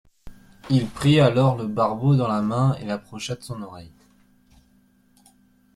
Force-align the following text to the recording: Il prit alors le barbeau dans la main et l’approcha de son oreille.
Il 0.71 0.87
prit 0.87 1.19
alors 1.19 1.55
le 1.55 1.67
barbeau 1.67 2.15
dans 2.15 2.27
la 2.27 2.41
main 2.41 2.73
et 2.81 2.85
l’approcha 2.85 3.35
de 3.35 3.43
son 3.43 3.61
oreille. 3.61 3.93